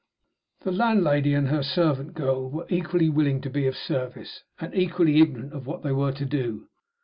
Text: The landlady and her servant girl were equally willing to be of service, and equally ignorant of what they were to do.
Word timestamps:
The 0.61 0.71
landlady 0.71 1.35
and 1.35 1.49
her 1.49 1.61
servant 1.61 2.15
girl 2.15 2.49
were 2.49 2.65
equally 2.71 3.07
willing 3.07 3.39
to 3.41 3.51
be 3.51 3.67
of 3.67 3.75
service, 3.77 4.41
and 4.59 4.73
equally 4.73 5.21
ignorant 5.21 5.53
of 5.53 5.67
what 5.67 5.83
they 5.83 5.91
were 5.91 6.11
to 6.11 6.25
do. 6.25 6.69